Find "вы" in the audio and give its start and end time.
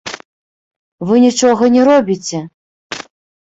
1.09-1.15